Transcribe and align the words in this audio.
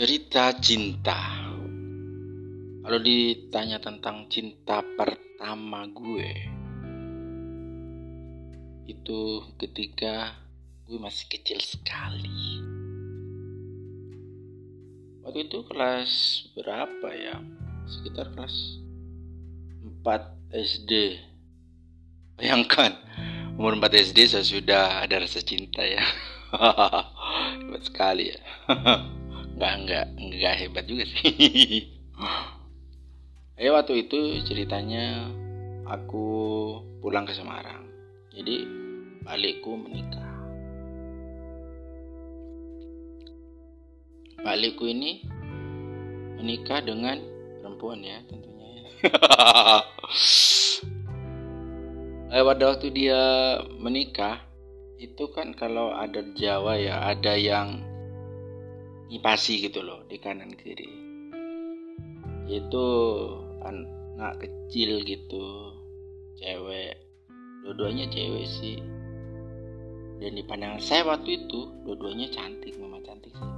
cerita 0.00 0.56
cinta. 0.56 1.44
Kalau 2.80 3.00
ditanya 3.04 3.76
tentang 3.84 4.32
cinta 4.32 4.80
pertama 4.96 5.84
gue, 5.92 6.32
itu 8.88 9.44
ketika 9.60 10.40
gue 10.88 10.96
masih 10.96 11.28
kecil 11.28 11.60
sekali. 11.60 12.64
Waktu 15.20 15.52
itu 15.52 15.68
kelas 15.68 16.12
berapa 16.56 17.08
ya? 17.12 17.36
Sekitar 17.84 18.32
kelas 18.32 18.80
4 20.00 20.00
SD. 20.48 21.20
Bayangkan, 22.40 22.96
umur 23.60 23.76
4 23.76 24.00
SD 24.00 24.32
saya 24.32 24.48
sudah 24.48 25.04
ada 25.04 25.20
rasa 25.20 25.44
cinta 25.44 25.84
ya. 25.84 26.00
Hebat 27.60 27.84
sekali 27.84 28.32
ya. 28.32 28.40
Nggak 29.60 29.76
nggak 29.84 30.06
nggak 30.16 30.54
hebat 30.56 30.84
juga 30.88 31.04
sih. 31.04 31.84
Eh 33.60 33.68
waktu 33.68 34.08
itu 34.08 34.40
ceritanya 34.48 35.28
aku 35.84 36.24
pulang 37.04 37.28
ke 37.28 37.36
Semarang. 37.36 37.84
Jadi 38.32 38.64
balikku 39.20 39.76
menikah. 39.76 40.32
Balikku 44.40 44.88
ini 44.88 45.28
menikah 46.40 46.80
dengan 46.80 47.20
perempuan 47.60 48.00
ya 48.00 48.24
tentunya 48.24 48.68
ya. 48.80 48.88
Eh, 52.30 52.46
pada 52.46 52.62
waktu 52.70 52.94
dia 52.94 53.18
menikah 53.82 54.38
itu 55.02 55.26
kan 55.34 55.50
kalau 55.50 55.90
ada 55.90 56.22
Jawa 56.38 56.78
ya 56.78 57.10
ada 57.10 57.34
yang 57.34 57.89
ngipasi 59.10 59.66
gitu 59.66 59.82
loh 59.82 60.06
di 60.06 60.16
kanan 60.22 60.54
kiri. 60.54 60.86
Itu 62.46 62.86
anak 63.66 64.38
kecil 64.38 65.02
gitu 65.02 65.74
cewek. 66.38 66.94
Dua-duanya 67.66 68.06
cewek 68.08 68.46
sih. 68.46 68.78
Dan 70.22 70.38
di 70.38 70.46
pandangan 70.46 70.78
saya 70.78 71.02
waktu 71.10 71.42
itu 71.44 71.68
dua-duanya 71.82 72.30
cantik 72.30 72.78
memang 72.78 73.02
cantik 73.02 73.34
sih. 73.34 73.52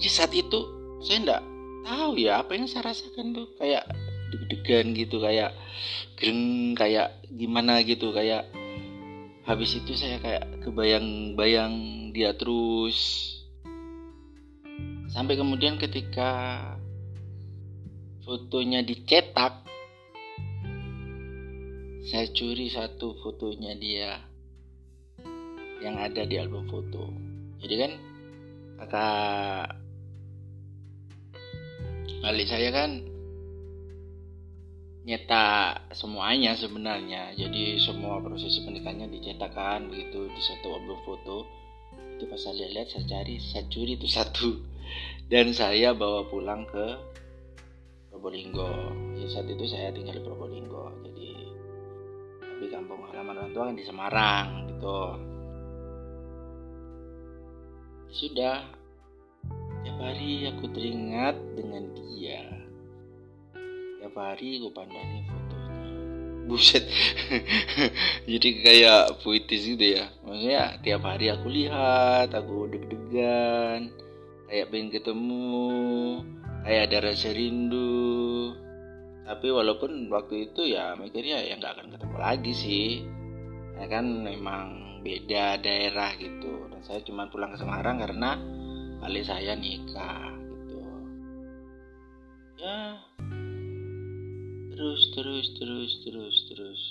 Jadi 0.00 0.08
saat 0.08 0.32
itu 0.32 0.60
saya 1.04 1.18
enggak 1.20 1.42
tahu 1.84 2.10
ya 2.16 2.40
apa 2.40 2.56
yang 2.56 2.64
saya 2.64 2.88
rasakan 2.88 3.36
tuh. 3.36 3.52
Kayak 3.60 3.84
deg-degan 4.30 4.94
gitu 4.94 5.18
kayak 5.20 5.52
gereng 6.16 6.72
kayak 6.78 7.20
gimana 7.34 7.82
gitu 7.82 8.14
kayak 8.14 8.46
habis 9.42 9.74
itu 9.74 9.98
saya 9.98 10.22
kayak 10.22 10.62
kebayang-bayang 10.62 11.74
dia 12.14 12.30
terus 12.38 13.39
Sampai 15.10 15.34
kemudian 15.34 15.74
ketika 15.74 16.62
fotonya 18.22 18.86
dicetak, 18.86 19.66
saya 22.10 22.26
curi 22.30 22.70
satu 22.70 23.18
fotonya 23.18 23.74
dia 23.74 24.22
yang 25.82 25.98
ada 25.98 26.22
di 26.22 26.38
album 26.38 26.70
foto. 26.70 27.10
Jadi 27.58 27.74
kan 27.74 27.92
kakak 28.80 29.76
balik 32.20 32.46
saya 32.46 32.68
kan 32.70 33.10
nyetak 35.08 35.88
semuanya 35.96 36.52
sebenarnya 36.54 37.32
jadi 37.32 37.80
semua 37.80 38.20
proses 38.20 38.60
pernikahannya 38.60 39.08
dicetakkan 39.08 39.88
begitu 39.88 40.28
di 40.28 40.42
satu 40.44 40.76
album 40.76 41.00
foto 41.08 41.48
itu 42.20 42.28
pas 42.28 42.36
saya 42.36 42.68
lihat 42.68 42.92
saya 42.92 43.08
cari 43.08 43.40
saya 43.40 43.64
curi 43.72 43.96
itu 43.96 44.04
satu. 44.04 44.60
Dan 45.24 45.56
saya 45.56 45.96
bawa 45.96 46.28
pulang 46.28 46.68
ke 46.68 47.00
Probolinggo. 48.12 48.68
Ya, 49.16 49.24
saat 49.32 49.48
itu 49.48 49.64
saya 49.64 49.88
tinggal 49.88 50.20
di 50.20 50.24
Probolinggo. 50.28 50.92
Jadi 51.00 51.32
tapi 52.44 52.66
kampung 52.68 53.00
halaman 53.08 53.40
orang 53.40 53.52
tua 53.56 53.64
kan 53.72 53.76
di 53.80 53.84
Semarang 53.88 54.68
gitu. 54.68 55.00
Sudah 58.12 58.68
tiap 59.80 59.96
hari 59.96 60.44
aku 60.44 60.68
teringat 60.76 61.40
dengan 61.56 61.88
dia. 61.96 62.44
Tiap 63.96 64.12
hari 64.12 64.60
aku 64.60 64.68
pandangi 64.76 65.39
buset. 66.50 66.82
Jadi 68.30 68.48
kayak 68.66 69.22
puitis 69.22 69.62
gitu 69.62 70.02
ya. 70.02 70.10
Maksudnya 70.26 70.82
tiap 70.82 71.06
hari 71.06 71.30
aku 71.30 71.46
lihat 71.46 72.34
aku 72.34 72.66
deg-degan 72.74 73.94
kayak 74.50 74.66
pengen 74.74 74.90
ketemu 74.90 75.70
kayak 76.66 76.82
ada 76.90 76.98
rasa 77.14 77.30
rindu. 77.30 78.50
Tapi 79.22 79.46
walaupun 79.46 80.10
waktu 80.10 80.50
itu 80.50 80.74
ya 80.74 80.98
mikirnya 80.98 81.38
ya 81.46 81.54
nggak 81.54 81.78
akan 81.78 81.88
ketemu 81.94 82.16
lagi 82.18 82.52
sih. 82.52 82.90
Ya 83.78 83.86
kan 83.86 84.26
memang 84.26 85.00
beda 85.06 85.62
daerah 85.62 86.18
gitu. 86.18 86.66
Dan 86.68 86.82
saya 86.82 87.00
cuma 87.06 87.30
pulang 87.30 87.54
ke 87.54 87.62
Semarang 87.62 88.02
karena 88.02 88.34
kali 89.00 89.22
saya 89.22 89.54
nikah 89.54 90.34
gitu. 90.34 90.78
Ya 92.60 92.98
terus 94.80 95.12
terus 95.12 95.46
terus 95.60 95.92
terus 96.00 96.36
terus. 96.48 96.82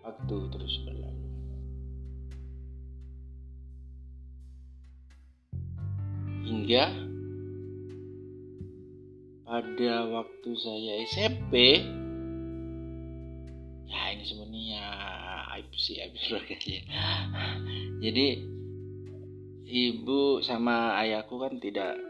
Waktu 0.00 0.36
terus 0.56 0.74
berlalu. 0.88 1.28
Hingga 6.48 6.84
pada 9.44 9.94
waktu 10.08 10.50
saya 10.56 10.92
SMP 11.12 11.84
ya 13.84 14.02
ini 14.16 14.24
sebenarnya 14.24 14.84
aib 15.60 15.68
sih 15.76 16.00
aib 16.00 16.16
jadi 18.04 18.26
ibu 19.68 20.40
sama 20.40 20.96
ayahku 21.04 21.36
kan 21.36 21.60
tidak 21.60 22.00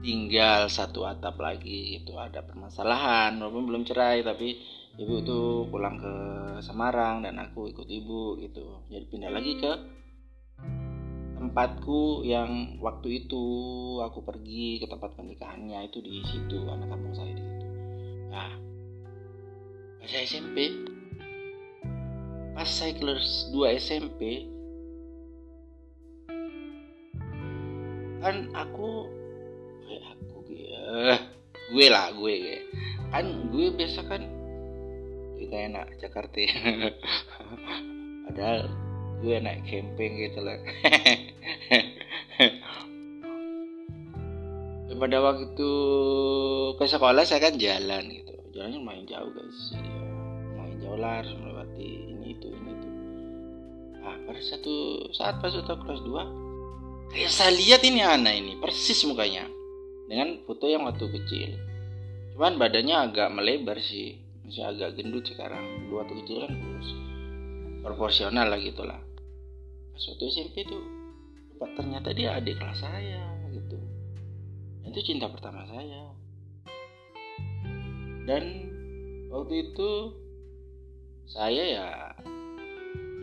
tinggal 0.00 0.68
satu 0.72 1.04
atap 1.04 1.36
lagi 1.40 2.00
itu 2.00 2.16
ada 2.16 2.40
permasalahan. 2.44 3.36
Walaupun 3.36 3.64
belum 3.68 3.82
cerai 3.84 4.24
tapi 4.24 4.56
ibu 4.96 5.20
tuh 5.24 5.68
pulang 5.68 6.00
ke 6.00 6.14
Semarang 6.60 7.24
dan 7.24 7.40
aku 7.40 7.72
ikut 7.72 7.88
ibu 7.88 8.36
gitu. 8.40 8.84
Jadi 8.88 9.04
pindah 9.08 9.32
lagi 9.32 9.56
ke 9.60 9.72
tempatku 11.40 12.20
yang 12.28 12.76
waktu 12.84 13.24
itu 13.24 13.44
aku 14.04 14.20
pergi 14.20 14.76
ke 14.76 14.86
tempat 14.88 15.16
pernikahannya 15.16 15.88
itu 15.88 16.04
di 16.04 16.20
situ 16.28 16.68
anak 16.68 16.92
kampung 16.92 17.16
saya 17.16 17.32
di 17.32 17.40
situ. 17.40 17.66
Nah 18.28 18.50
pas 20.00 20.08
saya 20.08 20.24
SMP 20.28 20.58
pas 22.52 22.68
saya 22.68 22.92
kelas 22.96 23.52
2 23.56 23.80
SMP 23.80 24.20
kan 28.20 28.52
aku 28.52 29.19
gue 29.90 29.98
aku 29.98 30.36
gue 30.46 31.18
gue 31.74 31.86
lah 31.90 32.14
gue 32.14 32.34
gue 32.38 32.58
kan 33.10 33.26
gue 33.50 33.66
biasa 33.74 34.06
kan 34.06 34.22
kayak 35.50 35.74
enak 35.74 35.86
Jakarta 35.98 36.38
padahal 38.30 38.70
gue 39.20 39.36
naik 39.36 39.68
camping 39.68 40.16
gitu 40.16 40.40
lah. 40.40 40.56
Pada 45.00 45.16
waktu 45.24 45.70
ke 46.76 46.84
sekolah 46.84 47.24
saya 47.24 47.40
kan 47.40 47.56
jalan 47.56 48.04
gitu. 48.12 48.36
Jalannya 48.52 48.80
main 48.84 49.04
jauh 49.08 49.32
guys 49.32 49.72
ya, 49.72 49.80
main 50.60 50.76
jauh 50.76 51.00
lah 51.00 51.24
harus 51.24 51.32
melewati 51.40 52.12
ini 52.12 52.36
itu 52.36 52.52
ini 52.52 52.70
itu. 52.76 52.88
Nah 53.96 54.16
pada 54.28 54.40
satu 54.44 55.08
saat 55.16 55.40
pas 55.40 55.56
udah 55.56 55.76
kelas 55.80 56.04
2 56.04 57.16
kayak 57.16 57.32
saya 57.32 57.52
lihat 57.56 57.80
ini 57.80 58.04
anak 58.04 58.34
ini 58.44 58.60
persis 58.60 59.00
mukanya 59.08 59.48
dengan 60.10 60.42
foto 60.42 60.66
yang 60.66 60.82
waktu 60.82 61.06
kecil. 61.06 61.54
Cuman 62.34 62.58
badannya 62.58 62.96
agak 62.98 63.30
melebar 63.30 63.78
sih. 63.78 64.18
Masih 64.42 64.66
agak 64.66 64.98
gendut 64.98 65.22
sekarang. 65.22 65.86
Dua 65.86 66.02
waktu 66.02 66.26
kecil 66.26 66.42
kan 66.42 66.52
proporsional 67.80 68.50
lah 68.50 68.60
gitulah 68.60 69.00
suatu 70.00 70.32
SMP 70.32 70.64
tuh 70.64 70.80
ternyata 71.76 72.16
dia 72.16 72.40
adik 72.40 72.56
kelas 72.56 72.80
saya 72.80 73.20
gitu. 73.52 73.76
Itu 74.88 75.00
cinta 75.04 75.28
pertama 75.28 75.68
saya. 75.68 76.08
Dan 78.24 78.44
waktu 79.28 79.68
itu 79.68 79.90
saya 81.28 81.62
ya 81.62 81.88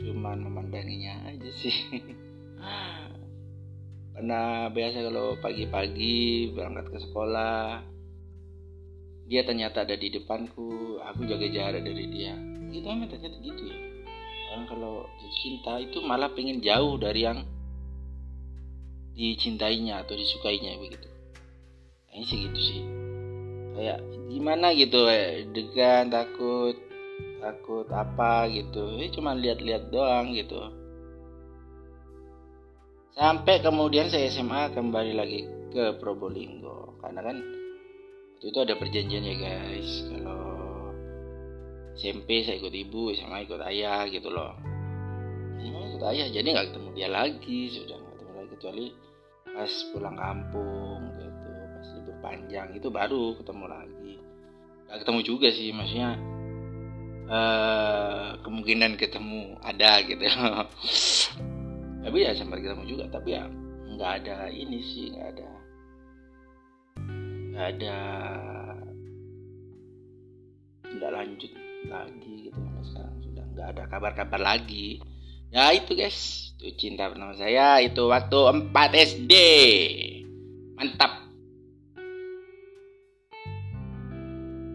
cuman 0.06 0.46
memandanginya 0.46 1.34
aja 1.34 1.50
sih 1.58 1.74
karena 4.18 4.74
biasa 4.74 4.98
kalau 5.06 5.38
pagi-pagi 5.38 6.50
berangkat 6.58 6.90
ke 6.90 6.98
sekolah 7.06 7.86
dia 9.30 9.46
ternyata 9.46 9.86
ada 9.86 9.94
di 9.94 10.10
depanku 10.10 10.98
aku 11.06 11.22
jaga 11.30 11.46
jarak 11.46 11.86
dari 11.86 12.10
dia. 12.10 12.34
Gitu 12.74 12.82
memang 12.82 13.14
ternyata 13.14 13.38
gitu 13.46 13.62
ya. 13.70 13.78
Orang 14.50 14.66
kalau 14.66 15.06
cinta 15.38 15.78
itu 15.78 16.02
malah 16.02 16.34
pengen 16.34 16.66
jauh 16.66 16.98
dari 16.98 17.30
yang 17.30 17.46
dicintainya 19.14 20.02
atau 20.02 20.18
disukainya 20.18 20.82
begitu. 20.82 21.14
Ini 22.10 22.26
sih 22.26 22.38
gitu 22.50 22.60
sih. 22.74 22.82
Kayak 23.78 24.02
gimana 24.34 24.74
gitu 24.74 25.06
eh, 25.14 25.46
degan 25.54 26.10
takut 26.10 26.74
takut 27.38 27.86
apa 27.94 28.50
gitu. 28.50 28.98
Ini 28.98 29.14
cuma 29.14 29.38
lihat-lihat 29.38 29.94
doang 29.94 30.34
gitu 30.34 30.87
sampai 33.18 33.66
kemudian 33.66 34.14
saya 34.14 34.30
SMA 34.30 34.78
kembali 34.78 35.14
lagi 35.18 35.42
ke 35.74 35.98
Probolinggo. 35.98 37.02
Karena 37.02 37.26
kan 37.26 37.38
waktu 38.38 38.46
itu 38.54 38.60
ada 38.62 38.78
perjanjian 38.78 39.26
ya 39.26 39.36
guys. 39.42 39.92
Kalau 40.06 40.46
SMP 41.98 42.46
saya 42.46 42.62
ikut 42.62 42.70
ibu 42.70 43.10
SMA 43.18 43.50
ikut 43.50 43.62
ayah 43.66 44.06
gitu 44.14 44.30
loh. 44.30 44.54
SMA 45.58 45.98
ikut 45.98 46.04
ayah 46.14 46.28
jadi 46.30 46.46
nggak 46.46 46.68
ketemu 46.72 46.90
dia 46.94 47.10
lagi. 47.10 47.60
Sudah 47.74 47.98
nggak 47.98 48.14
ketemu 48.14 48.34
lagi 48.38 48.50
kecuali 48.54 48.86
pas 49.58 49.74
pulang 49.90 50.16
kampung 50.16 51.00
gitu 51.18 51.50
pas 51.74 51.88
libur 51.98 52.18
panjang. 52.22 52.68
Itu 52.78 52.88
baru 52.94 53.34
ketemu 53.42 53.66
lagi. 53.66 54.14
Nggak 54.86 54.98
ketemu 55.02 55.20
juga 55.26 55.48
sih 55.50 55.74
maksudnya 55.74 56.10
uh, 57.34 58.38
kemungkinan 58.46 58.94
ketemu 58.96 59.58
ada 59.66 60.06
gitu 60.06 60.22
tapi 62.08 62.24
ya 62.24 62.32
sempat 62.32 62.64
ketemu 62.64 62.88
juga 62.88 63.06
tapi 63.12 63.36
ya 63.36 63.44
nggak 64.00 64.12
ada 64.24 64.48
ini 64.48 64.80
sih 64.80 65.12
nggak 65.12 65.28
ada 65.36 65.50
nggak 67.52 67.68
ada 67.76 67.98
tidak 70.88 71.12
lanjut 71.12 71.52
lagi 71.92 72.34
gitu 72.50 72.58
sampai 72.58 72.86
sekarang. 72.88 73.18
Sudah 73.22 73.46
nggak 73.54 73.68
ada 73.76 73.84
kabar-kabar 73.92 74.40
lagi. 74.40 75.04
Ya 75.52 75.72
itu 75.76 75.94
guys. 75.94 76.52
Itu 76.58 76.74
cinta 76.80 77.12
pertama 77.12 77.38
saya 77.38 77.84
itu 77.86 78.02
waktu 78.10 78.40
4 78.72 78.72
SD 79.14 79.34
mantap. 80.74 81.12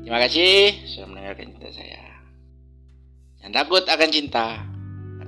Terima 0.02 0.18
kasih 0.28 0.84
sudah 0.84 1.06
mendengarkan 1.08 1.46
cinta 1.56 1.70
saya. 1.72 2.02
Jangan 3.40 3.54
takut 3.56 3.82
akan 3.88 4.10
cinta 4.12 4.71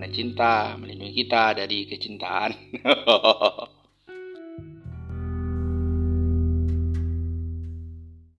karena 0.05 0.21
cinta 0.21 0.77
melindungi 0.77 1.17
kita 1.17 1.56
dari 1.56 1.89
kecintaan 1.89 2.53